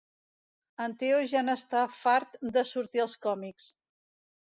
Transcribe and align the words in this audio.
En 0.85 0.95
Teo 1.03 1.19
ja 1.33 1.45
n'està 1.51 1.85
fart 1.99 2.43
de 2.59 2.67
sortir 2.73 3.07
als 3.09 3.19
còmics 3.31 3.73